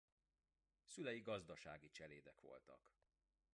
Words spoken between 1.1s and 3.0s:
gazdasági cselédek voltak.